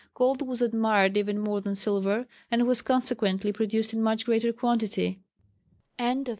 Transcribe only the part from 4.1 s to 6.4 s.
greater quantity. _Education.